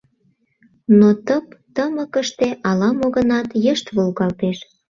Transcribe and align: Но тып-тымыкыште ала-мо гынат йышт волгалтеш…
Но 0.99 1.09
тып-тымыкыште 1.27 2.47
ала-мо 2.69 3.07
гынат 3.15 3.47
йышт 3.63 3.85
волгалтеш… 3.95 4.57